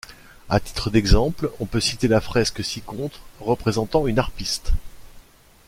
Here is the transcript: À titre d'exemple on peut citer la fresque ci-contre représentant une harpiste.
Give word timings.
À 0.49 0.59
titre 0.59 0.89
d'exemple 0.89 1.51
on 1.59 1.67
peut 1.67 1.79
citer 1.79 2.07
la 2.07 2.21
fresque 2.21 2.63
ci-contre 2.63 3.19
représentant 3.39 4.07
une 4.07 4.17
harpiste. 4.17 4.71